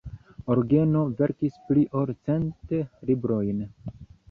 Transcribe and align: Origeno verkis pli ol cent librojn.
Origeno 0.53 1.03
verkis 1.19 1.59
pli 1.67 1.85
ol 2.01 2.15
cent 2.31 2.75
librojn. 3.13 3.65